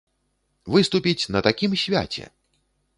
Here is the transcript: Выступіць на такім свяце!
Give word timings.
Выступіць 0.77 1.29
на 1.37 1.47
такім 1.49 1.71
свяце! 1.85 2.23